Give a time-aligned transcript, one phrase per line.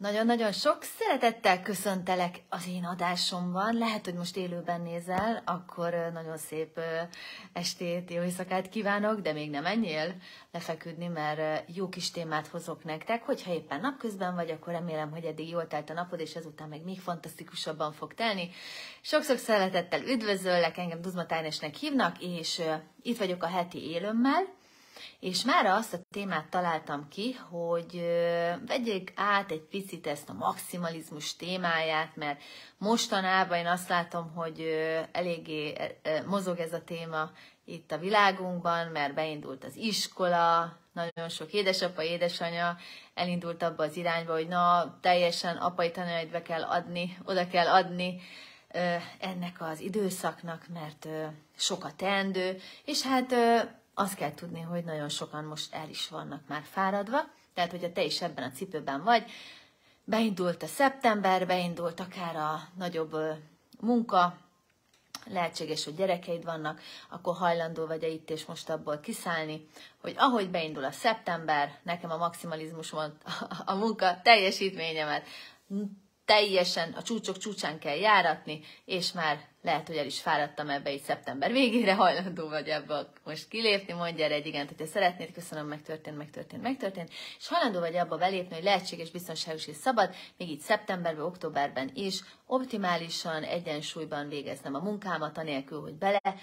[0.00, 3.76] Nagyon-nagyon sok szeretettel köszöntelek az én adásomban.
[3.76, 6.80] Lehet, hogy most élőben nézel, akkor nagyon szép
[7.52, 10.14] estét, jó éjszakát kívánok, de még nem menjél
[10.52, 13.22] lefeküdni, mert jó kis témát hozok nektek.
[13.22, 16.84] Hogyha éppen napközben vagy, akkor remélem, hogy eddig jól telt a napod, és ezután meg
[16.84, 18.50] még fantasztikusabban fog telni.
[19.00, 22.62] Sok-sok szeretettel üdvözöllek, engem Duzma Tájnesnek hívnak, és
[23.02, 24.58] itt vagyok a heti élőmmel
[25.20, 28.06] és már azt a témát találtam ki, hogy
[28.66, 32.42] vegyék át egy picit ezt a maximalizmus témáját, mert
[32.78, 34.60] mostanában én azt látom, hogy
[35.12, 35.74] eléggé
[36.26, 37.30] mozog ez a téma
[37.64, 42.76] itt a világunkban, mert beindult az iskola, nagyon sok édesapa, édesanya
[43.14, 45.92] elindult abba az irányba, hogy na, teljesen apai
[46.30, 48.20] be kell adni, oda kell adni
[49.18, 51.08] ennek az időszaknak, mert
[51.56, 53.34] sok a teendő, és hát
[54.00, 57.20] azt kell tudni, hogy nagyon sokan most el is vannak már fáradva,
[57.54, 59.30] tehát hogyha te is ebben a cipőben vagy,
[60.04, 63.16] beindult a szeptember, beindult akár a nagyobb
[63.80, 64.36] munka,
[65.26, 69.68] lehetséges, hogy gyerekeid vannak, akkor hajlandó vagy -e itt és most abból kiszállni,
[70.00, 73.12] hogy ahogy beindul a szeptember, nekem a maximalizmus mond
[73.64, 75.26] a munka teljesítményemet
[76.24, 81.02] teljesen a csúcsok csúcsán kell járatni, és már lehet, hogy el is fáradtam ebbe egy
[81.02, 86.16] szeptember végére, hajlandó vagy ebbe most kilépni, mondja erre egy igent, hogyha szeretnéd, köszönöm, megtörtént,
[86.16, 91.24] megtörtént, megtörtént, és hajlandó vagy abba belépni, hogy lehetséges, biztonságos és szabad, még így szeptemberben,
[91.24, 96.34] októberben is optimálisan, egyensúlyban végeznem a munkámat, anélkül, hogy bele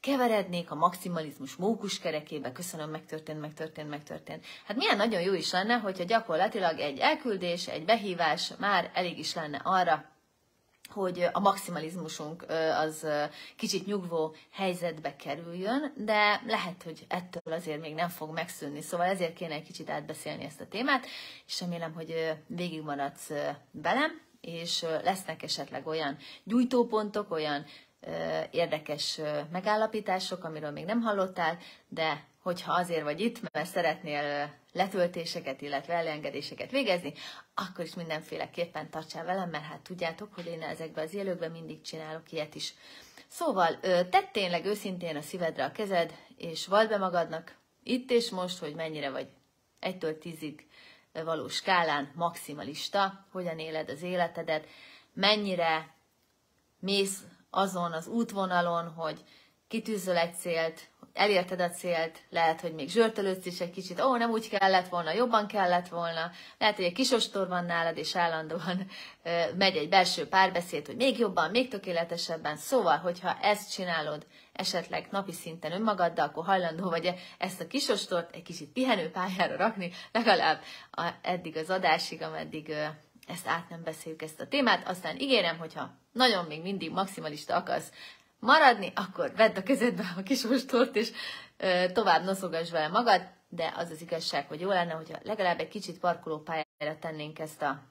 [0.00, 4.44] keverednék a maximalizmus mókus kerekébe, köszönöm, megtörtént, megtörtént, megtörtént.
[4.66, 9.34] Hát milyen nagyon jó is lenne, hogyha gyakorlatilag egy elküldés, egy behívás már elég is
[9.34, 10.12] lenne arra,
[10.92, 12.44] hogy a maximalizmusunk
[12.76, 13.06] az
[13.56, 19.34] kicsit nyugvó helyzetbe kerüljön, de lehet, hogy ettől azért még nem fog megszűnni, szóval ezért
[19.34, 21.06] kéne egy kicsit átbeszélni ezt a témát,
[21.46, 23.30] és remélem, hogy végigmaradsz
[23.70, 27.64] velem, és lesznek esetleg olyan gyújtópontok, olyan
[28.50, 29.20] érdekes
[29.52, 36.70] megállapítások, amiről még nem hallottál, de hogyha azért vagy itt, mert szeretnél letöltéseket, illetve elengedéseket
[36.70, 37.12] végezni,
[37.54, 42.32] akkor is mindenféleképpen tartsál velem, mert hát tudjátok, hogy én ezekben az élőkben mindig csinálok
[42.32, 42.74] ilyet is.
[43.28, 48.58] Szóval tedd tényleg őszintén a szívedre a kezed, és vald be magadnak itt és most,
[48.58, 49.28] hogy mennyire vagy
[49.78, 50.66] egytől tízig
[51.12, 54.66] való skálán maximalista, hogyan éled az életedet,
[55.12, 55.94] mennyire
[56.78, 59.24] mész azon az útvonalon, hogy
[59.68, 64.30] kitűzöl egy célt, elérted a célt, lehet, hogy még zsörtölődsz is egy kicsit, ó, nem
[64.30, 68.86] úgy kellett volna, jobban kellett volna, lehet, hogy egy kisostor van nálad, és állandóan
[69.22, 75.08] ö, megy egy belső párbeszéd, hogy még jobban, még tökéletesebben, szóval, hogyha ezt csinálod esetleg
[75.10, 81.10] napi szinten önmagaddal, akkor hajlandó vagy ezt a kisostort egy kicsit pihenőpályára rakni, legalább a,
[81.22, 82.84] eddig az adásig, ameddig ö,
[83.26, 87.90] ezt át nem beszéljük ezt a témát, aztán ígérem, hogyha nagyon még mindig maximalista akarsz
[88.42, 91.10] maradni, akkor vedd a kezedbe a kis ostort, és
[91.56, 95.68] ö, tovább noszogass vele magad, de az az igazság, hogy jó lenne, hogyha legalább egy
[95.68, 97.82] kicsit parkolópályára tennénk ezt a,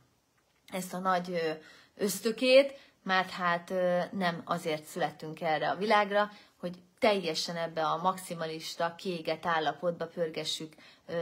[0.68, 1.58] ezt a nagy
[1.96, 3.74] ösztökét, mert hát
[4.12, 6.30] nem azért születtünk erre a világra,
[6.62, 10.74] hogy teljesen ebbe a maximalista, kiégett állapotba pörgessük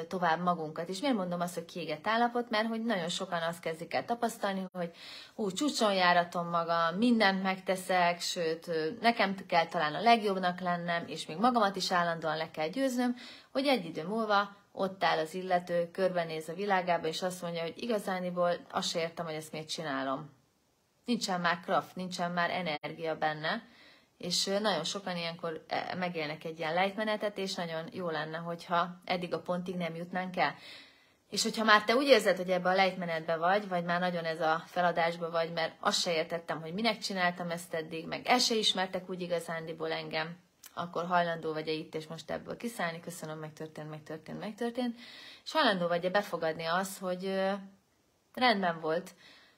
[0.08, 0.90] tovább magunkat.
[0.90, 2.50] És miért mondom azt, hogy kiégett állapot?
[2.50, 4.92] Mert hogy nagyon sokan azt kezdik el tapasztalni, hogy
[5.36, 11.38] hú, csúcson járatom magam, mindent megteszek, sőt, nekem kell talán a legjobbnak lennem, és még
[11.38, 13.16] magamat is állandóan le kell győznöm,
[13.52, 17.74] hogy egy idő múlva ott áll az illető, körbenéz a világába, és azt mondja, hogy
[17.76, 20.30] igazániból azt értem, hogy ezt miért csinálom.
[21.06, 23.64] Nincsen már kraft, nincsen már energia benne,
[24.20, 29.34] és nagyon sokan ilyenkor e, megélnek egy ilyen lejtmenetet, és nagyon jó lenne, hogyha eddig
[29.34, 30.56] a pontig nem jutnánk el.
[31.30, 34.42] És hogyha már te úgy érzed, hogy ebbe a lejtmenetbe vagy, vagy már nagyon ez
[34.42, 38.56] a feladásba vagy, mert azt se értettem, hogy minek csináltam ezt eddig, meg el se
[38.56, 40.38] ismertek úgy igazándiból engem,
[40.74, 45.00] akkor hajlandó vagy-e itt és most ebből kiszállni, köszönöm, megtörtént, megtörtént, megtörtént,
[45.44, 47.42] és hajlandó vagy-e befogadni azt, hogy
[48.34, 49.12] rendben volt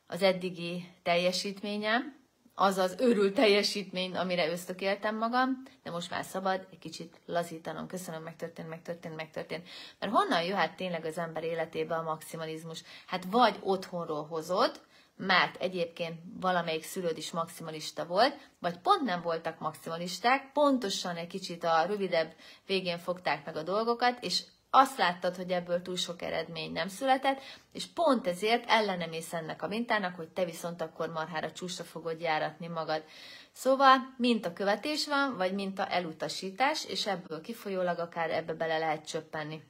[0.08, 2.21] az eddigi teljesítményem,
[2.62, 7.88] az az őrült teljesítmény, amire ösztökéltem magam, de most már szabad egy kicsit lazítanom.
[7.88, 9.68] Köszönöm, megtörtént, megtörtént, megtörtént.
[10.00, 12.84] Mert honnan jöhet tényleg az ember életébe a maximalizmus?
[13.06, 14.82] Hát vagy otthonról hozod,
[15.18, 21.64] mert egyébként valamelyik szülőd is maximalista volt, vagy pont nem voltak maximalisták, pontosan egy kicsit
[21.64, 22.34] a rövidebb
[22.66, 24.44] végén fogták meg a dolgokat, és
[24.74, 27.42] azt láttad, hogy ebből túl sok eredmény nem született,
[27.72, 32.68] és pont ezért ellenemész ennek a mintának, hogy te viszont akkor marhára csúsra fogod járatni
[32.68, 33.04] magad.
[33.52, 38.78] Szóval mint a követés van, vagy mint a elutasítás, és ebből kifolyólag akár ebbe bele
[38.78, 39.62] lehet csöppenni.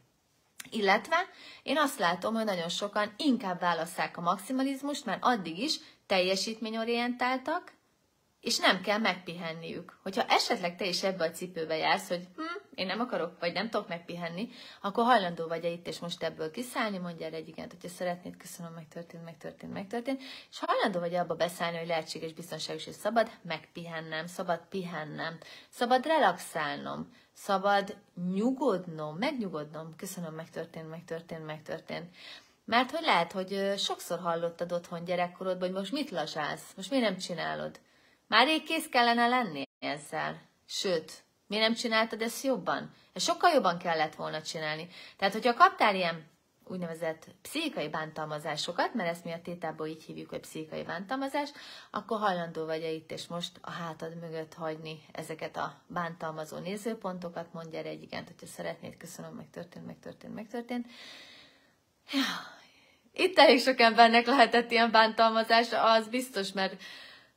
[0.70, 1.18] Illetve
[1.64, 7.74] én azt látom, hogy nagyon sokan inkább válasszák a maximalizmust, mert addig is teljesítményorientáltak,
[8.42, 9.98] és nem kell megpihenniük.
[10.04, 12.42] Hogyha esetleg te is ebbe a cipőbe jársz, hogy hm,
[12.76, 14.50] én nem akarok, vagy nem tudok megpihenni,
[14.82, 18.74] akkor hajlandó vagy-e itt és most ebből kiszállni, mondja el egy igent, hogyha szeretnéd, köszönöm,
[18.74, 24.62] megtörtént, megtörtént, megtörtént, és hajlandó vagy abba beszállni, hogy lehetséges, biztonságos és szabad megpihennem, szabad
[24.70, 25.38] pihennem,
[25.70, 27.98] szabad relaxálnom, szabad
[28.34, 32.16] nyugodnom, megnyugodnom, köszönöm, megtörtént, megtörtént, megtörtént.
[32.66, 37.18] Mert hogy lehet, hogy sokszor hallottad otthon gyerekkorodban, hogy most mit lazsálsz, most miért nem
[37.18, 37.80] csinálod?
[38.32, 40.42] Már rég kész kellene lenni ezzel.
[40.68, 42.92] Sőt, mi nem csináltad ezt jobban?
[43.14, 44.88] Ez sokkal jobban kellett volna csinálni.
[45.18, 46.26] Tehát, hogyha kaptál ilyen
[46.66, 51.50] úgynevezett pszichikai bántalmazásokat, mert ezt mi a tétából így hívjuk, hogy pszichikai bántalmazás,
[51.90, 57.54] akkor hajlandó vagy -e itt és most a hátad mögött hagyni ezeket a bántalmazó nézőpontokat,
[57.54, 60.88] mondj erre egy igent, hogyha szeretnéd, köszönöm, megtörtént, megtörtént, megtörtént.
[62.12, 62.26] Ja,
[63.14, 66.82] itt elég sok embernek lehetett ilyen bántalmazás, az biztos, mert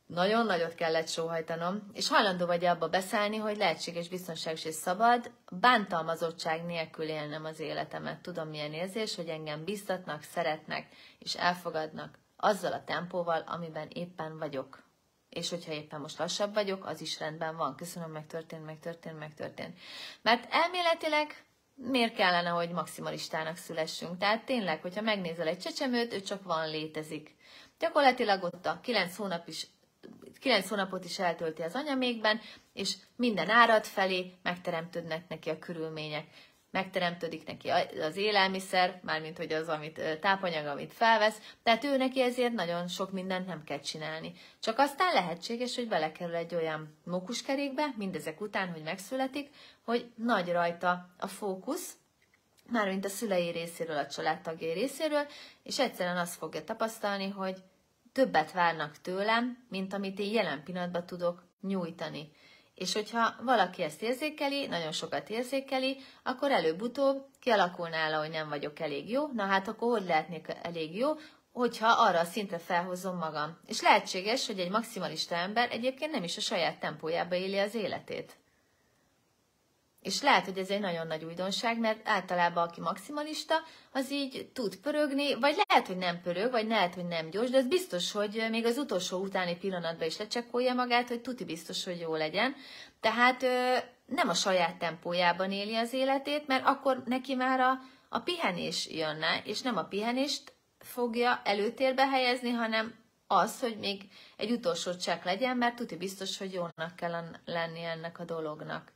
[0.05, 6.65] nagyon nagyot kellett sóhajtanom, és hajlandó vagy abba beszállni, hogy lehetséges, biztonságos és szabad, bántalmazottság
[6.65, 8.21] nélkül élnem az életemet.
[8.21, 10.87] Tudom, milyen érzés, hogy engem biztatnak, szeretnek
[11.19, 14.83] és elfogadnak azzal a tempóval, amiben éppen vagyok.
[15.29, 17.75] És hogyha éppen most lassabb vagyok, az is rendben van.
[17.75, 19.79] Köszönöm, megtörtént, megtörtént, megtörtént.
[20.21, 24.17] Mert elméletileg miért kellene, hogy maximalistának szülessünk?
[24.17, 27.35] Tehát tényleg, hogyha megnézel egy csecsemőt, ő csak van, létezik.
[27.79, 29.67] Gyakorlatilag ott a kilenc hónap is
[30.39, 32.39] kilenc hónapot is eltölti az anyamékben,
[32.73, 36.25] és minden árad felé megteremtődnek neki a körülmények.
[36.71, 37.69] Megteremtődik neki
[38.01, 43.11] az élelmiszer, mármint hogy az, amit tápanyag, amit felvesz, tehát ő neki ezért nagyon sok
[43.11, 44.33] mindent nem kell csinálni.
[44.59, 49.49] Csak aztán lehetséges, hogy belekerül egy olyan mókuskerékbe, mindezek után, hogy megszületik,
[49.83, 51.93] hogy nagy rajta a fókusz,
[52.71, 55.27] mármint a szülei részéről, a családtagjai részéről,
[55.63, 57.55] és egyszerűen azt fogja tapasztalni, hogy
[58.15, 62.31] többet várnak tőlem, mint amit én jelen pillanatban tudok nyújtani.
[62.75, 68.79] És hogyha valaki ezt érzékeli, nagyon sokat érzékeli, akkor előbb-utóbb kialakul nála, hogy nem vagyok
[68.79, 71.13] elég jó, na hát akkor hogy lehetnék elég jó,
[71.51, 73.57] hogyha arra a szintre felhozom magam.
[73.67, 78.35] És lehetséges, hogy egy maximalista ember egyébként nem is a saját tempójába éli az életét.
[80.05, 83.55] És lehet, hogy ez egy nagyon nagy újdonság, mert általában aki maximalista,
[83.91, 87.57] az így tud pörögni, vagy lehet, hogy nem pörög, vagy lehet, hogy nem gyors, de
[87.57, 91.99] az biztos, hogy még az utolsó utáni pillanatban is lecsekkolja magát, hogy tuti biztos, hogy
[91.99, 92.55] jó legyen.
[92.99, 93.41] Tehát
[94.05, 97.79] nem a saját tempójában éli az életét, mert akkor neki már a,
[98.09, 102.93] a pihenés jönne, és nem a pihenést fogja előtérbe helyezni, hanem
[103.27, 104.01] az, hogy még
[104.37, 108.94] egy utolsó csekk legyen, mert tuti biztos, hogy jónak kell lenni ennek a dolognak.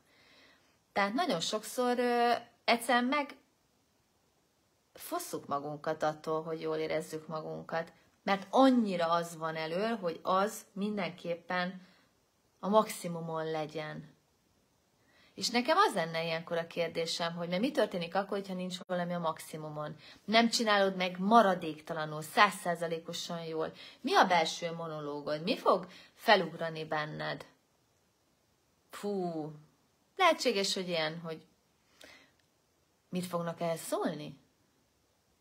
[1.00, 2.32] Tehát nagyon sokszor ö,
[2.64, 3.36] egyszerűen meg
[4.94, 7.94] fosszuk magunkat attól, hogy jól érezzük magunkat,
[8.24, 11.88] mert annyira az van elől, hogy az mindenképpen
[12.60, 14.16] a maximumon legyen.
[15.36, 19.14] És nekem az lenne ilyenkor a kérdésem, hogy mert mi történik akkor, hogyha nincs valami
[19.14, 19.96] a maximumon?
[20.26, 23.72] Nem csinálod meg maradéktalanul, százszázalékosan jól.
[24.02, 25.44] Mi a belső monológod?
[25.44, 27.46] Mi fog felugrani benned?
[28.90, 29.52] Fú,
[30.20, 31.46] Lehetséges, hogy ilyen, hogy
[33.10, 34.40] mit fognak ehhez szólni?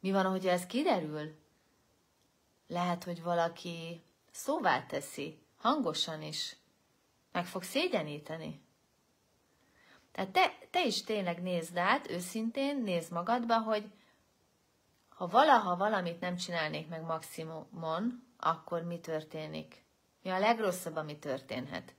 [0.00, 1.34] Mi van, hogy ez kiderül?
[2.66, 6.56] Lehet, hogy valaki szóvá teszi, hangosan is.
[7.32, 8.60] Meg fog szégyeníteni.
[10.12, 13.90] Tehát te, te is tényleg nézd át, őszintén nézd magadba, hogy
[15.08, 19.84] ha valaha valamit nem csinálnék meg maximumon, akkor mi történik?
[20.22, 21.94] Mi a legrosszabb, ami történhet?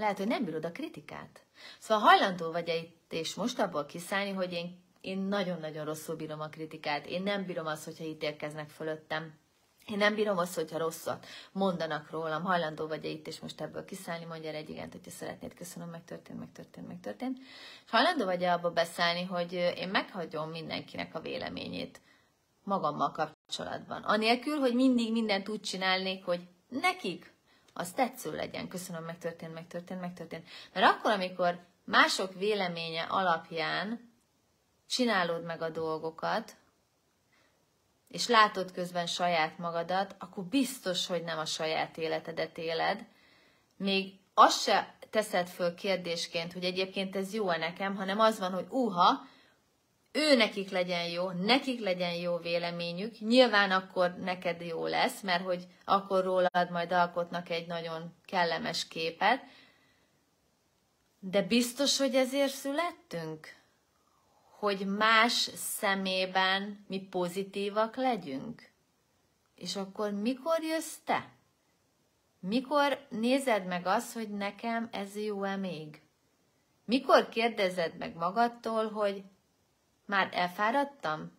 [0.00, 1.44] Lehet, hogy nem bírod a kritikát.
[1.78, 6.40] Szóval hajlandó vagy -e itt és most abból kiszállni, hogy én, én nagyon-nagyon rosszul bírom
[6.40, 7.06] a kritikát.
[7.06, 9.38] Én nem bírom azt, hogyha ítélkeznek fölöttem.
[9.86, 12.42] Én nem bírom azt, hogyha rosszat mondanak rólam.
[12.42, 15.54] Hajlandó vagy -e itt és most ebből kiszállni, mondja egy igent, hogyha szeretnéd.
[15.54, 17.38] Köszönöm, megtörtént, megtörtént, megtörtént.
[17.84, 22.00] És hajlandó vagy -e abba beszállni, hogy én meghagyom mindenkinek a véleményét
[22.62, 24.02] magammal kapcsolatban.
[24.02, 27.38] Anélkül, hogy mindig mindent úgy csinálnék, hogy nekik
[27.80, 28.68] az tetsző legyen.
[28.68, 30.48] Köszönöm, megtörtént, megtörtént, megtörtént.
[30.72, 34.12] Mert akkor, amikor mások véleménye alapján
[34.88, 36.56] csinálod meg a dolgokat,
[38.08, 43.06] és látod közben saját magadat, akkor biztos, hogy nem a saját életedet éled.
[43.76, 48.66] Még azt se teszed föl kérdésként, hogy egyébként ez jó-e nekem, hanem az van, hogy
[48.68, 49.26] uha,
[50.12, 55.66] ő nekik legyen jó, nekik legyen jó véleményük, nyilván akkor neked jó lesz, mert hogy
[55.84, 59.42] akkor rólad majd alkotnak egy nagyon kellemes képet,
[61.18, 63.58] de biztos, hogy ezért születtünk?
[64.60, 68.70] hogy más szemében mi pozitívak legyünk?
[69.54, 71.28] És akkor mikor jössz te?
[72.40, 76.02] Mikor nézed meg azt, hogy nekem ez jó-e még?
[76.84, 79.22] Mikor kérdezed meg magadtól, hogy
[80.10, 81.38] már elfáradtam?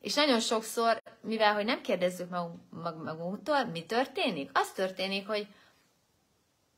[0.00, 2.30] És nagyon sokszor, mivel hogy nem kérdezzük
[3.04, 4.50] magunktól, mi történik?
[4.52, 5.46] Az történik, hogy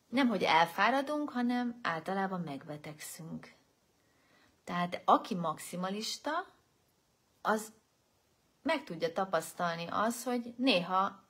[0.09, 3.53] nem, hogy elfáradunk, hanem általában megbetegszünk.
[4.65, 6.31] Tehát aki maximalista,
[7.43, 7.73] az
[8.63, 11.25] meg tudja tapasztalni az, hogy néha,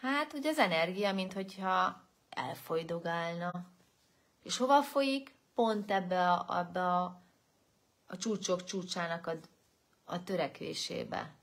[0.00, 3.50] hát ugye az energia, mint hogyha elfolydogálna.
[4.42, 5.34] És hova folyik?
[5.54, 7.23] Pont ebbe a, ebbe a,
[8.14, 9.32] a csúcsok csúcsának a,
[10.04, 11.34] a törekvésébe.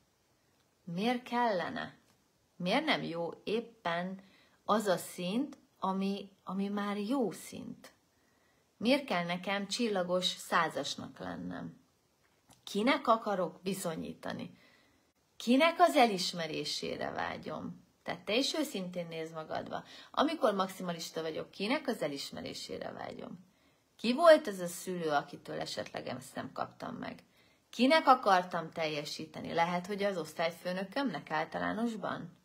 [0.83, 1.95] Miért kellene?
[2.55, 4.19] Miért nem jó éppen
[4.63, 7.93] az a szint, ami, ami már jó szint?
[8.77, 11.79] Miért kell nekem csillagos százasnak lennem?
[12.63, 14.57] Kinek akarok bizonyítani?
[15.37, 17.85] Kinek az elismerésére vágyom?
[18.03, 19.83] Tehát te is őszintén néz magadba.
[20.11, 23.50] Amikor maximalista vagyok, kinek az elismerésére vágyom?
[24.01, 27.23] Ki volt az a szülő, akitől esetleg ezt nem kaptam meg?
[27.69, 29.53] Kinek akartam teljesíteni?
[29.53, 32.37] Lehet, hogy az osztályfőnökömnek általánosban?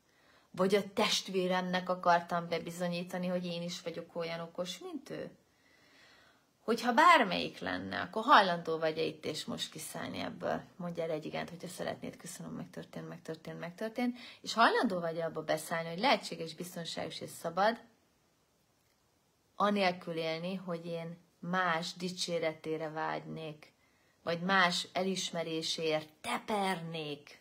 [0.50, 5.30] Vagy a testvéremnek akartam bebizonyítani, hogy én is vagyok olyan okos, mint ő?
[6.60, 10.62] Hogyha bármelyik lenne, akkor hajlandó vagy-e itt és most kiszállni ebből?
[10.76, 14.18] Mondja el egy igent, hogyha szeretnéd, köszönöm, megtörtént, megtörtént, megtörtént.
[14.40, 17.80] És hajlandó vagy-e abba beszállni, hogy lehetséges, biztonságos és szabad,
[19.54, 23.72] anélkül élni, hogy én más dicséretére vágynék,
[24.22, 27.40] vagy más elismerésért tepernék.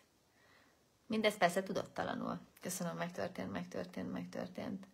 [1.08, 2.40] Mindez persze tudattalanul.
[2.62, 4.88] Köszönöm, megtörtént, megtörtént, megtörtént.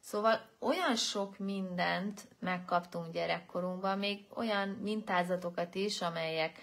[0.00, 6.58] Szóval olyan sok mindent megkaptunk gyerekkorunkban, még olyan mintázatokat is, amelyek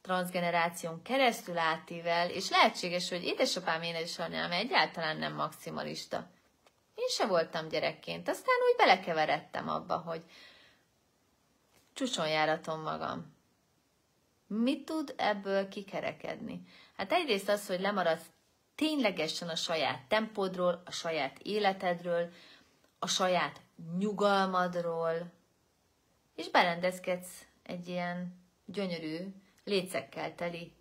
[0.00, 6.30] transgeneráción keresztül átível, és lehetséges, hogy édesapám én is anyám egyáltalán nem maximalista.
[6.94, 10.22] Én se voltam gyerekként, aztán úgy belekeveredtem abba, hogy
[11.98, 13.34] csúcson járatom magam.
[14.46, 16.62] Mit tud ebből kikerekedni?
[16.96, 18.26] Hát egyrészt az, hogy lemaradsz
[18.74, 22.30] ténylegesen a saját tempódról, a saját életedről,
[22.98, 23.60] a saját
[23.98, 25.32] nyugalmadról,
[26.34, 29.18] és berendezkedsz egy ilyen gyönyörű,
[29.64, 30.72] lécekkel teli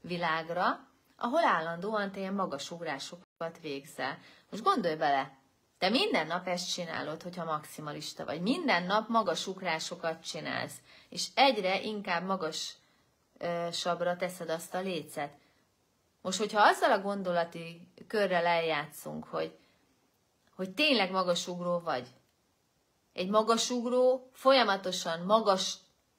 [0.00, 4.18] világra, ahol állandóan te ilyen magas ugrásokat végzel.
[4.50, 5.38] Most gondolj bele,
[5.80, 8.40] te minden nap ezt csinálod, hogyha maximalista vagy.
[8.40, 10.76] Minden nap magas ugrásokat csinálsz,
[11.08, 15.32] és egyre inkább magasabbra teszed azt a lécet.
[16.22, 19.58] Most, hogyha azzal a gondolati körrel eljátszunk, hogy
[20.56, 22.08] hogy tényleg magasugró vagy.
[23.12, 25.74] Egy magasugró folyamatosan magas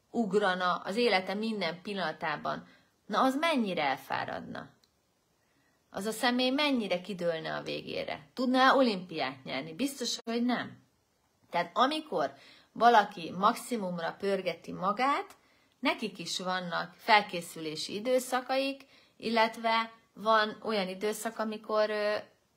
[0.09, 2.67] ugrana az élete minden pillanatában.
[3.05, 4.69] Na, az mennyire elfáradna?
[5.93, 8.27] Az a személy mennyire kidőlne a végére?
[8.33, 9.73] Tudná olimpiát nyerni?
[9.73, 10.79] Biztos, hogy nem.
[11.49, 12.33] Tehát amikor
[12.71, 15.35] valaki maximumra pörgeti magát,
[15.79, 18.85] nekik is vannak felkészülési időszakaik,
[19.17, 21.91] illetve van olyan időszak, amikor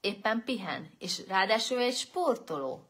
[0.01, 2.89] éppen pihen, és ráadásul egy sportoló.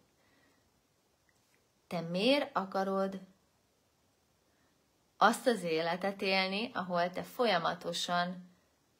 [1.87, 3.21] Te miért akarod
[5.17, 8.54] azt az életet élni, ahol te folyamatosan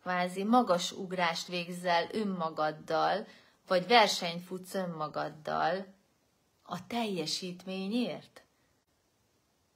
[0.05, 3.27] kvázi magas ugrást végzel önmagaddal,
[3.67, 5.87] vagy versenyt futsz önmagaddal
[6.63, 8.43] a teljesítményért?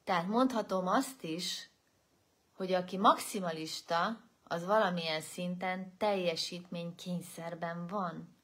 [0.05, 1.69] Tehát mondhatom azt is,
[2.57, 8.37] hogy aki maximalista, az valamilyen szinten teljesítménykényszerben van.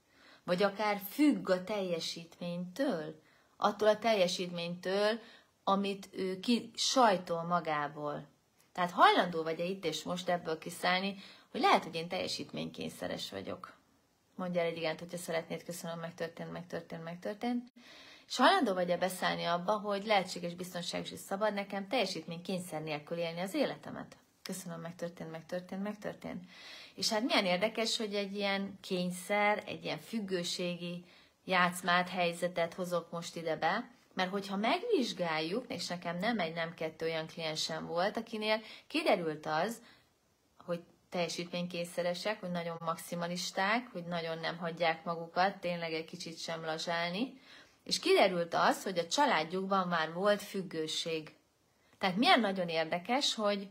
[0.45, 3.21] Vagy akár függ a teljesítménytől,
[3.57, 5.21] attól a teljesítménytől,
[5.65, 8.27] amit ő ki sajtol magából.
[8.73, 11.17] Tehát hajlandó vagy-e itt és most ebből kiszállni,
[11.55, 13.77] hogy lehet, hogy én teljesítménykényszeres vagyok.
[14.35, 17.69] Mondja el egy igent, hogyha szeretnéd, köszönöm, megtörtént, megtörtént, megtörtént.
[18.27, 23.55] És hajlandó vagy-e beszállni abba, hogy lehetséges, biztonságos és szabad nekem teljesítménykényszer nélkül élni az
[23.55, 24.17] életemet?
[24.43, 26.45] Köszönöm, megtörtént, megtörtént, megtörtént.
[26.95, 31.05] És hát milyen érdekes, hogy egy ilyen kényszer, egy ilyen függőségi
[31.45, 37.07] játszmát, helyzetet hozok most ide be, mert hogyha megvizsgáljuk, és nekem nem egy, nem kettő
[37.07, 39.81] olyan kliensem volt, akinél kiderült az,
[40.65, 40.81] hogy
[41.15, 47.41] teljesítménykényszeresek, hogy nagyon maximalisták, hogy nagyon nem hagyják magukat, tényleg egy kicsit sem lazsálni,
[47.85, 51.33] és kiderült az, hogy a családjukban már volt függőség.
[51.99, 53.69] Tehát milyen nagyon érdekes, hogy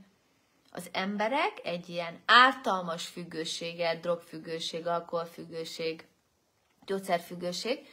[0.71, 6.07] az emberek egy ilyen ártalmas függőséget, drogfüggőség, alkoholfüggőség,
[6.85, 7.87] gyógyszerfüggőség,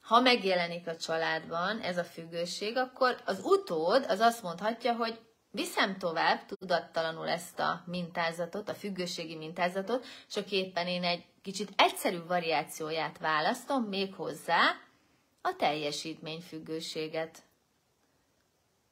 [0.00, 5.18] ha megjelenik a családban ez a függőség, akkor az utód az azt mondhatja, hogy
[5.50, 12.18] viszem tovább tudattalanul ezt a mintázatot, a függőségi mintázatot, csak éppen én egy kicsit egyszerű
[12.26, 14.60] variációját választom, még hozzá
[15.40, 17.42] a teljesítményfüggőséget.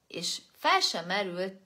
[0.07, 1.61] És fel sem merült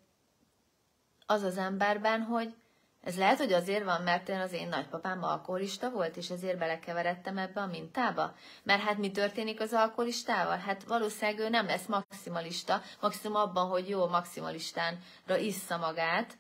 [1.27, 2.55] az az emberben, hogy
[3.03, 7.39] ez lehet, hogy azért van, mert én az én nagypapám alkoholista volt, és ezért belekeveredtem
[7.39, 8.35] ebbe a mintába.
[8.63, 10.57] Mert hát mi történik az alkoholistával?
[10.57, 16.39] Hát valószínűleg ő nem lesz maximalista, maximum abban, hogy jó maximalistánra issza magát,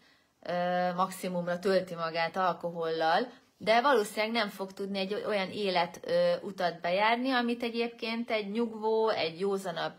[0.94, 8.30] maximumra tölti magát alkohollal, de valószínűleg nem fog tudni egy olyan életutat bejárni, amit egyébként
[8.30, 9.92] egy nyugvó, egy józanabb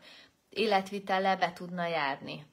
[0.50, 2.46] életvitellel be tudna járni.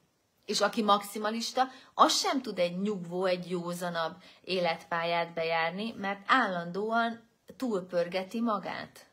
[0.48, 8.40] És aki maximalista, az sem tud egy nyugvó, egy józanabb életpályát bejárni, mert állandóan túlpörgeti
[8.40, 9.06] magát.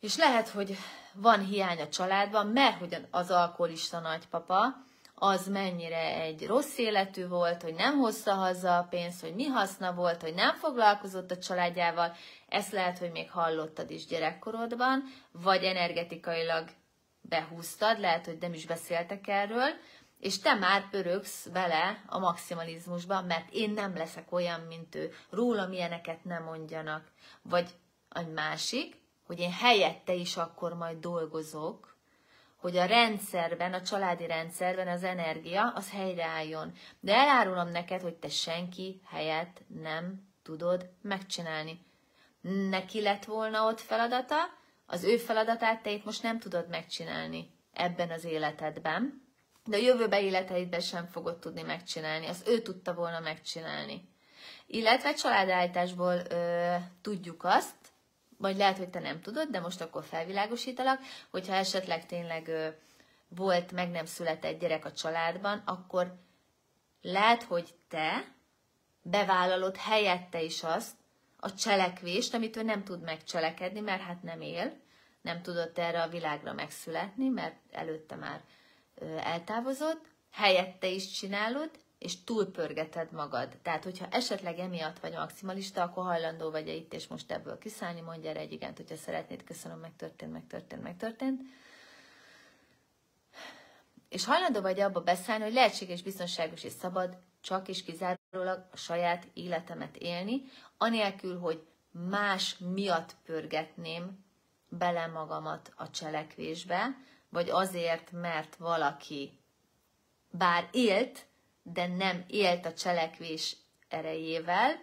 [0.00, 0.76] És lehet, hogy
[1.14, 4.84] van hiány a családban, mert hogy az alkoholista nagypapa,
[5.14, 9.92] az mennyire egy rossz életű volt, hogy nem hozta haza a pénzt, hogy mi haszna
[9.92, 12.16] volt, hogy nem foglalkozott a családjával,
[12.48, 16.68] ezt lehet, hogy még hallottad is gyerekkorodban, vagy energetikailag
[17.28, 19.70] behúztad, lehet, hogy nem is beszéltek erről,
[20.18, 25.72] és te már pörögsz bele a maximalizmusba, mert én nem leszek olyan, mint ő, rólam
[25.72, 27.12] ilyeneket nem mondjanak.
[27.42, 27.68] Vagy
[28.10, 31.96] egy másik, hogy én helyette is akkor majd dolgozok,
[32.56, 36.72] hogy a rendszerben, a családi rendszerben az energia az helyreálljon.
[37.00, 41.80] De elárulom neked, hogy te senki helyett nem tudod megcsinálni.
[42.70, 44.36] Neki lett volna ott feladata,
[44.86, 49.22] az ő feladatát te itt most nem tudod megcsinálni ebben az életedben,
[49.64, 52.26] de a jövőbe életeidben sem fogod tudni megcsinálni.
[52.26, 54.08] Az ő tudta volna megcsinálni.
[54.66, 57.76] Illetve családállításból ö, tudjuk azt,
[58.38, 61.00] vagy lehet, hogy te nem tudod, de most akkor felvilágosítalak,
[61.30, 62.68] hogyha esetleg tényleg ö,
[63.28, 66.14] volt meg nem született gyerek a családban, akkor
[67.00, 68.32] lehet, hogy te
[69.02, 70.96] bevállalod helyette is azt,
[71.44, 74.72] a cselekvést, amit ő nem tud megcselekedni, mert hát nem él,
[75.20, 78.42] nem tudott erre a világra megszületni, mert előtte már
[79.16, 83.56] eltávozott, helyette is csinálod, és túlpörgeted magad.
[83.62, 88.00] Tehát, hogyha esetleg emiatt vagy maximalista, akkor hajlandó vagy -e itt és most ebből kiszállni,
[88.00, 91.40] mondja erre egy igent, hogyha szeretnéd, köszönöm, megtörtént, megtörtént, megtörtént.
[94.08, 99.26] És hajlandó vagy abba beszállni, hogy lehetséges, biztonságos és szabad csak és kizárólag a saját
[99.32, 100.42] életemet élni,
[100.78, 104.24] anélkül, hogy más miatt pörgetném
[104.68, 106.96] bele magamat a cselekvésbe,
[107.28, 109.38] vagy azért, mert valaki
[110.30, 111.26] bár élt,
[111.62, 113.56] de nem élt a cselekvés
[113.88, 114.82] erejével,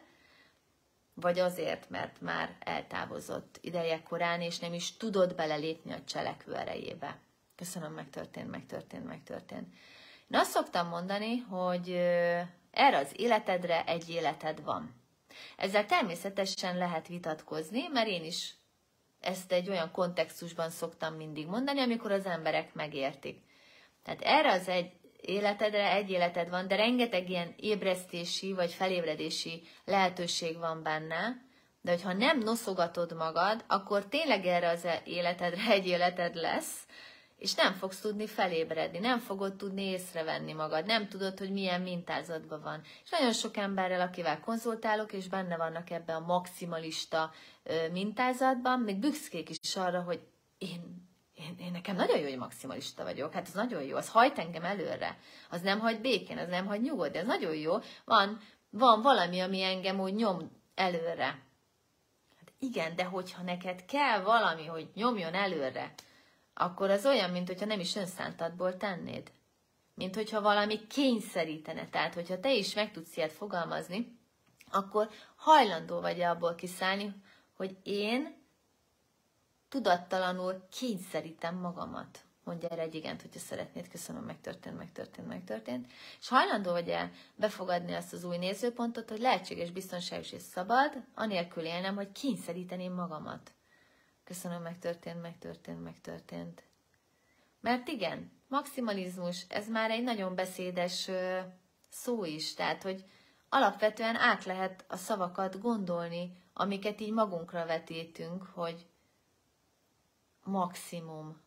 [1.14, 7.20] vagy azért, mert már eltávozott ideje korán, és nem is tudod belelépni a cselekvő erejébe.
[7.56, 9.74] Köszönöm, megtörtént, megtörtént, megtörtént.
[10.30, 11.90] Én azt szoktam mondani, hogy
[12.72, 14.96] erre az életedre egy életed van.
[15.58, 18.54] Ezzel természetesen lehet vitatkozni, mert én is
[19.20, 23.44] ezt egy olyan kontextusban szoktam mindig mondani, amikor az emberek megértik.
[24.04, 30.58] Tehát erre az egy életedre egy életed van, de rengeteg ilyen ébresztési vagy felébredési lehetőség
[30.58, 31.50] van benne,
[31.82, 36.86] de hogyha nem noszogatod magad, akkor tényleg erre az életedre egy életed lesz,
[37.42, 42.62] és nem fogsz tudni felébredni, nem fogod tudni észrevenni magad, nem tudod, hogy milyen mintázatban
[42.62, 42.82] van.
[43.04, 47.32] És nagyon sok emberrel, akivel konzultálok, és benne vannak ebbe a maximalista
[47.92, 50.20] mintázatban, még büszkék is arra, hogy
[50.58, 54.38] én, én, én nekem nagyon jó, hogy maximalista vagyok, hát az nagyon jó, az hajt
[54.38, 55.18] engem előre,
[55.50, 57.74] az nem hagy békén, az nem hagy nyugodt, de az nagyon jó.
[58.06, 61.26] Van, van valami, ami engem úgy nyom előre.
[62.38, 65.94] Hát igen, de hogyha neked kell valami, hogy nyomjon előre,
[66.62, 69.32] akkor az olyan, mint hogyha nem is önszántadból tennéd.
[69.94, 71.90] Mint hogyha valami kényszerítene.
[71.90, 74.20] Tehát, hogyha te is meg tudsz ilyet fogalmazni,
[74.72, 77.16] akkor hajlandó vagy abból kiszállni,
[77.56, 78.36] hogy én
[79.70, 82.20] tudattalanul kényszerítem magamat.
[82.44, 85.92] Mondja erre egy igent, hogyha szeretnéd, köszönöm, megtörtént, megtörtént, megtörtént.
[86.20, 91.64] És hajlandó vagy el befogadni azt az új nézőpontot, hogy lehetséges, biztonságos és szabad, anélkül
[91.64, 93.52] élnem, hogy kényszeríteném magamat.
[94.32, 96.64] Köszönöm, megtörtént, megtörtént, megtörtént.
[97.60, 101.10] Mert igen, maximalizmus, ez már egy nagyon beszédes
[101.90, 103.06] szó is, tehát, hogy
[103.50, 108.88] alapvetően át lehet a szavakat gondolni, amiket így magunkra vetítünk, hogy
[110.44, 111.42] maximum.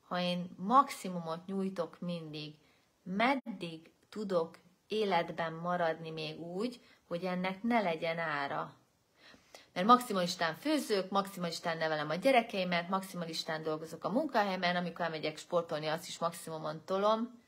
[0.00, 2.54] Ha én maximumot nyújtok mindig,
[3.02, 4.58] meddig tudok
[4.88, 8.79] életben maradni még úgy, hogy ennek ne legyen ára.
[9.72, 16.08] Mert maximalistán főzök, maximalistán nevelem a gyerekeimet, maximalistán dolgozok a munkahelyemen, amikor elmegyek sportolni, azt
[16.08, 17.42] is maximumon tolom,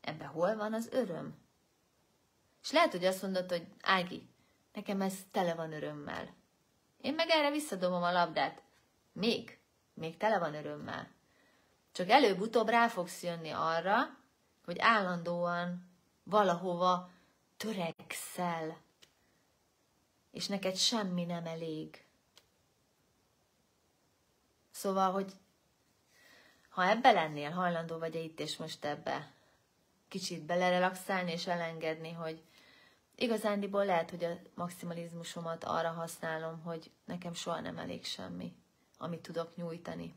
[0.00, 1.34] ebben hol van az öröm?
[2.62, 4.28] És lehet, hogy azt mondod, hogy Ági,
[4.72, 6.34] nekem ez tele van örömmel.
[7.00, 8.62] Én meg erre visszadobom a labdát.
[9.12, 9.58] Még,
[9.94, 11.10] még tele van örömmel.
[11.92, 14.16] Csak előbb-utóbb rá fogsz jönni arra,
[14.64, 15.90] hogy állandóan
[16.22, 17.10] valahova
[17.56, 18.76] törekszel,
[20.36, 22.04] és neked semmi nem elég.
[24.70, 25.32] Szóval, hogy
[26.68, 29.32] ha ebbe lennél, hajlandó vagy -e itt és most ebbe,
[30.08, 32.42] kicsit belerelaxálni és elengedni, hogy
[33.14, 38.52] igazándiból lehet, hogy a maximalizmusomat arra használom, hogy nekem soha nem elég semmi,
[38.98, 40.14] amit tudok nyújtani.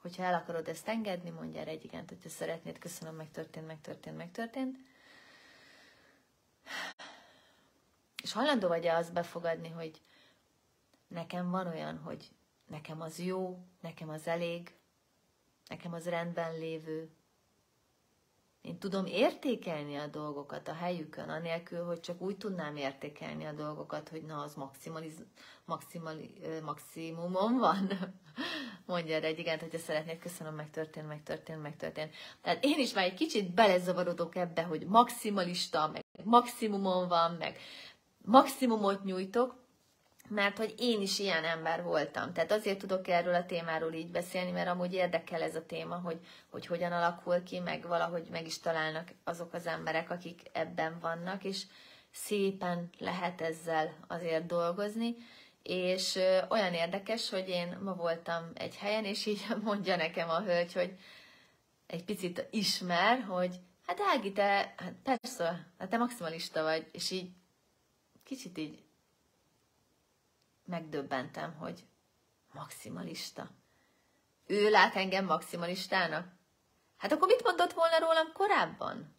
[0.00, 4.78] Hogyha el akarod ezt engedni, mondj erre egy igent, hogyha szeretnéd, köszönöm, megtörtént, megtörtént, megtörtént.
[8.24, 10.00] És hajlandó vagy-e azt befogadni, hogy
[11.08, 12.28] nekem van olyan, hogy
[12.66, 14.74] nekem az jó, nekem az elég,
[15.68, 17.10] nekem az rendben lévő.
[18.60, 24.08] Én tudom értékelni a dolgokat a helyükön, anélkül, hogy csak úgy tudnám értékelni a dolgokat,
[24.08, 25.24] hogy na, az maximaliz,
[25.64, 27.90] maximali, maximumon van.
[28.86, 32.14] Mondja erre egy igent, hogyha szeretnéd, köszönöm, megtörtént, megtörtént, megtörtént.
[32.42, 37.58] Tehát én is már egy kicsit belezavarodok ebbe, hogy maximalista, meg maximumon van, meg
[38.24, 39.62] maximumot nyújtok,
[40.28, 42.32] mert hogy én is ilyen ember voltam.
[42.32, 46.18] Tehát azért tudok erről a témáról így beszélni, mert amúgy érdekel ez a téma, hogy,
[46.50, 51.44] hogy hogyan alakul ki, meg valahogy meg is találnak azok az emberek, akik ebben vannak,
[51.44, 51.62] és
[52.10, 55.16] szépen lehet ezzel azért dolgozni,
[55.62, 60.72] és olyan érdekes, hogy én ma voltam egy helyen, és így mondja nekem a hölgy,
[60.72, 60.94] hogy
[61.86, 67.30] egy picit ismer, hogy hát Ági, te, hát persze, hát te maximalista vagy, és így
[68.34, 68.84] kicsit így
[70.64, 71.84] megdöbbentem, hogy
[72.52, 73.50] maximalista.
[74.46, 76.32] Ő lát engem maximalistának?
[76.96, 79.16] Hát akkor mit mondott volna rólam korábban?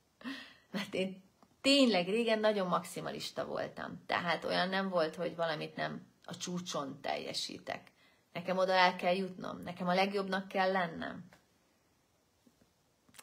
[0.70, 1.22] Mert én
[1.60, 4.02] tényleg régen nagyon maximalista voltam.
[4.06, 7.92] Tehát olyan nem volt, hogy valamit nem a csúcson teljesítek.
[8.32, 11.28] Nekem oda el kell jutnom, nekem a legjobbnak kell lennem.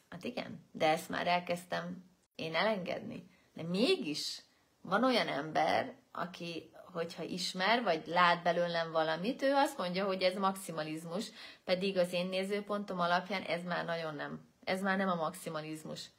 [0.08, 3.30] Hát igen, de ezt már elkezdtem én elengedni.
[3.52, 4.45] De mégis
[4.88, 10.34] van olyan ember, aki hogyha ismer, vagy lát belőlem valamit, ő azt mondja, hogy ez
[10.34, 11.26] maximalizmus,
[11.64, 14.48] pedig az én nézőpontom alapján ez már nagyon nem.
[14.64, 16.10] Ez már nem a maximalizmus.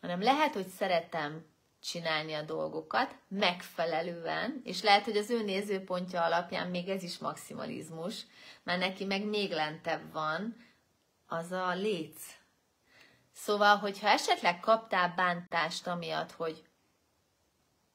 [0.00, 1.46] Hanem lehet, hogy szeretem
[1.82, 8.26] csinálni a dolgokat megfelelően, és lehet, hogy az ő nézőpontja alapján még ez is maximalizmus,
[8.62, 10.56] mert neki meg még lentebb van,
[11.26, 12.36] az a léc.
[13.32, 16.62] Szóval, hogyha esetleg kaptál bántást amiatt, hogy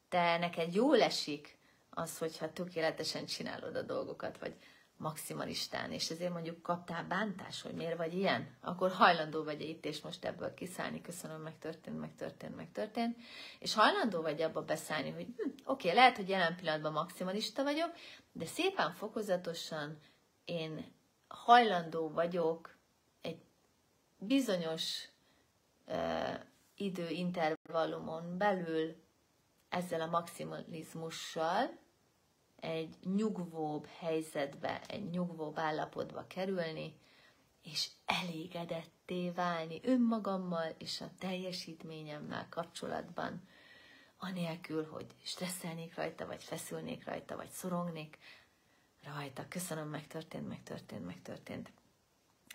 [0.09, 1.57] te neked jól esik
[1.89, 4.55] az, hogyha tökéletesen csinálod a dolgokat, vagy
[4.99, 10.01] maximalistán, és ezért mondjuk kaptál bántás, hogy miért vagy ilyen, akkor hajlandó vagy itt és
[10.01, 13.17] most ebből kiszállni, köszönöm, megtörtént, megtörtént, megtörtént,
[13.59, 17.91] és hajlandó vagy abba beszállni, hogy hm, oké, lehet, hogy jelen pillanatban maximalista vagyok,
[18.31, 19.99] de szépen fokozatosan
[20.45, 20.85] én
[21.27, 22.77] hajlandó vagyok
[23.21, 23.41] egy
[24.17, 25.07] bizonyos
[25.87, 26.39] uh,
[26.75, 28.95] időintervallumon belül
[29.69, 31.77] ezzel a maximalizmussal
[32.59, 36.93] egy nyugvóbb helyzetbe, egy nyugvóbb állapotba kerülni,
[37.63, 43.47] és elégedetté válni önmagammal és a teljesítményemmel kapcsolatban,
[44.17, 48.17] anélkül, hogy stresszelnék rajta, vagy feszülnék rajta, vagy szorongnék
[49.03, 49.45] rajta.
[49.49, 51.71] Köszönöm, megtörtént, megtörtént, megtörtént.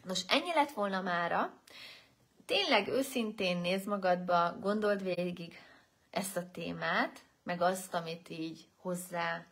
[0.03, 1.59] Nos, ennyi lett volna mára.
[2.47, 5.59] Tényleg őszintén néz magadba, gondold végig
[6.15, 9.47] ezt a témát, meg azt, amit így hozzá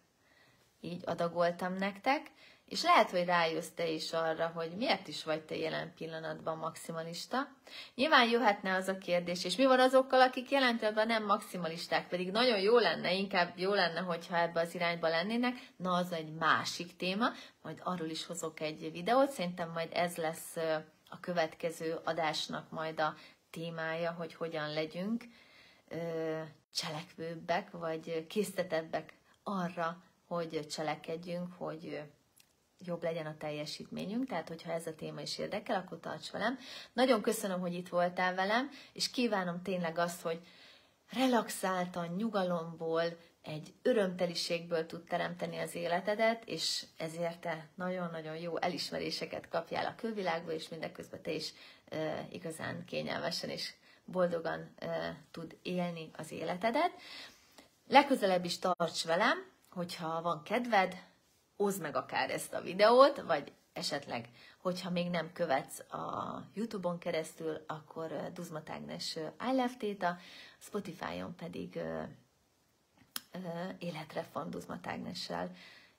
[0.81, 2.31] így adagoltam nektek,
[2.73, 7.49] és lehet, hogy rájössz te is arra, hogy miért is vagy te jelen pillanatban maximalista.
[7.95, 12.31] Nyilván jöhetne az a kérdés, és mi van azokkal, akik jelen pillanatban nem maximalisták, pedig
[12.31, 16.97] nagyon jó lenne, inkább jó lenne, hogyha ebbe az irányba lennének, na az egy másik
[16.97, 17.27] téma,
[17.63, 20.57] majd arról is hozok egy videót, szerintem majd ez lesz
[21.09, 23.15] a következő adásnak majd a
[23.51, 25.25] témája, hogy hogyan legyünk
[26.75, 32.03] cselekvőbbek, vagy késztetebbek arra, hogy cselekedjünk, hogy
[32.79, 36.59] jobb legyen a teljesítményünk, tehát hogyha ez a téma is érdekel, akkor tarts velem.
[36.93, 40.41] Nagyon köszönöm, hogy itt voltál velem, és kívánom tényleg azt, hogy
[41.09, 43.03] relaxáltan, nyugalomból,
[43.43, 50.53] egy örömteliségből tud teremteni az életedet, és ezért te nagyon-nagyon jó elismeréseket kapjál a külvilágból,
[50.53, 51.53] és mindeközben te is
[51.89, 53.73] e, igazán kényelmesen és
[54.05, 56.93] boldogan e, tud élni az életedet.
[57.89, 59.39] Legközelebb is tarts velem,
[59.71, 61.05] hogyha van kedved,
[61.57, 67.65] oszd meg akár ezt a videót, vagy esetleg, hogyha még nem követsz a Youtube-on keresztül,
[67.67, 70.17] akkor Duzma Tágnes I Love Theta,
[70.59, 71.81] Spotify-on pedig
[73.79, 75.51] Életre van Duzma Tágnessel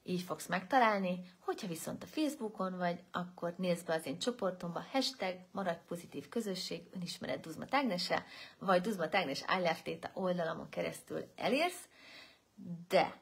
[0.04, 1.22] így fogsz megtalálni.
[1.40, 6.82] Hogyha viszont a Facebookon vagy, akkor nézd be az én csoportomba, hashtag maradj pozitív közösség,
[6.92, 8.26] önismeret Duzma Tágnese,
[8.60, 11.88] vagy Duzma Tágnes I Love Theta oldalamon keresztül elérsz,
[12.88, 13.22] de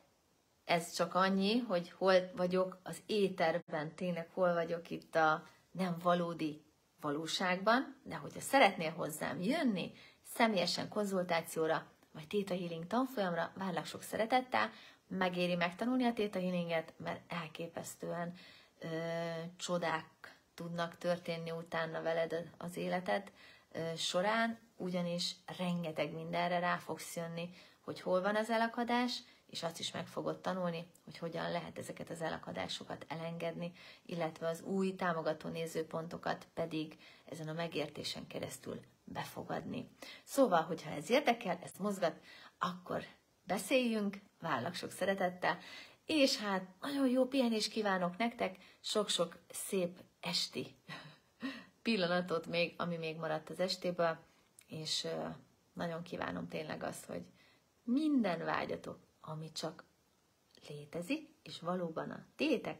[0.65, 6.63] ez csak annyi, hogy hol vagyok az éterben, tényleg hol vagyok itt a nem valódi
[7.01, 9.91] valóságban, de hogyha szeretnél hozzám jönni,
[10.23, 14.71] személyesen konzultációra, vagy Theta Healing tanfolyamra, várlak sok szeretettel,
[15.17, 18.33] megéri megtanulni a Theta Healinget, mert elképesztően
[18.79, 18.87] ö,
[19.57, 23.31] csodák tudnak történni utána veled az életed
[23.71, 27.49] ö, során, ugyanis rengeteg mindenre rá fogsz jönni,
[27.81, 32.09] hogy hol van az elakadás, és azt is meg fogod tanulni, hogy hogyan lehet ezeket
[32.09, 33.71] az elakadásokat elengedni,
[34.05, 39.89] illetve az új támogató nézőpontokat pedig ezen a megértésen keresztül befogadni.
[40.23, 42.19] Szóval, hogyha ez érdekel, ezt mozgat,
[42.57, 43.03] akkor
[43.51, 45.57] beszéljünk, vállak sok szeretettel,
[46.05, 50.75] és hát nagyon jó pihenés kívánok nektek, sok-sok szép esti
[51.83, 54.17] pillanatot még, ami még maradt az estéből,
[54.67, 55.07] és
[55.73, 57.25] nagyon kívánom tényleg azt, hogy
[57.83, 59.83] minden vágyatok ami csak
[60.67, 62.79] létezik, és valóban a tétek,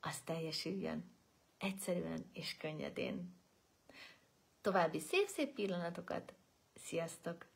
[0.00, 1.16] az teljesüljön
[1.58, 3.34] egyszerűen és könnyedén.
[4.60, 6.34] További szép-szép pillanatokat,
[6.74, 7.52] sziasztok!